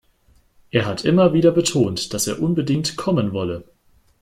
Er 0.71 0.87
hat 0.87 1.05
immer 1.05 1.31
wieder 1.31 1.51
betont, 1.51 2.15
dass 2.15 2.25
er 2.25 2.41
unbedingt 2.41 2.97
kommen 2.97 3.33
wolle. 3.33 3.65